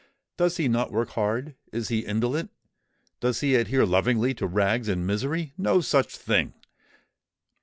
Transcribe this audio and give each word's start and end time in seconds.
Does 0.35 0.57
he 0.57 0.67
not 0.67 0.91
work 0.91 1.09
hard? 1.09 1.53
is 1.71 1.89
he 1.89 1.99
indolent? 2.07 2.49
does 3.19 3.41
he 3.41 3.53
adhere 3.53 3.85
lovingly 3.85 4.33
to 4.33 4.47
rags 4.47 4.87
and 4.87 5.05
misery? 5.05 5.53
No 5.59 5.79
such 5.79 6.17
thing! 6.17 6.55